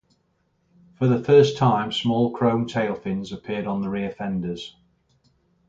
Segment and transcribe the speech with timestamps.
[0.95, 4.75] For the first time, small chrome tailfins appeared on the rear fenders.